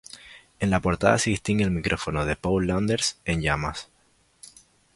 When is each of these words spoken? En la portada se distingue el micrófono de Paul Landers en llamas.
En 0.59 0.71
la 0.71 0.79
portada 0.79 1.19
se 1.19 1.29
distingue 1.29 1.63
el 1.63 1.69
micrófono 1.69 2.25
de 2.25 2.35
Paul 2.35 2.65
Landers 2.65 3.19
en 3.23 3.39
llamas. 3.41 3.91